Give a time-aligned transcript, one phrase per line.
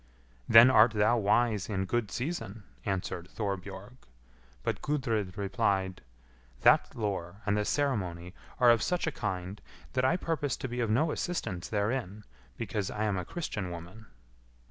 [0.49, 3.97] "Then art thou wise in good season," answered Thorbjorg;
[4.63, 6.01] but Gudrid replied,
[6.61, 9.61] "That lore and the ceremony are of such a kind,
[9.93, 12.23] that I purpose to be of no assistance therein,
[12.57, 14.07] because I am a Christian woman."